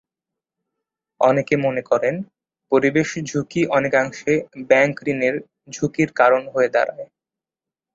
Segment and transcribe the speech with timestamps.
[1.21, 2.15] অনেকে মনে করেন,
[2.71, 4.33] পরিবেশ ঝুঁকি অনেকাংশে
[4.69, 5.35] ব্যাংক ঋণের
[5.71, 7.07] ঝুঁকির কারণ হয়ে দাঁড়ায়।